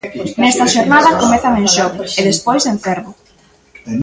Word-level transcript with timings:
Nesta 0.41 0.65
xornada 0.73 1.17
comezan 1.21 1.53
en 1.61 1.67
Xove 1.75 2.01
e 2.19 2.21
despois 2.29 2.63
en 2.71 2.77
Cervo. 2.85 3.11